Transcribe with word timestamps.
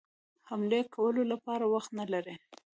حملې 0.49 0.81
کولو 0.95 1.21
لپاره 1.31 1.65
وخت 1.73 1.91
نه 1.99 2.05
لري. 2.13 2.35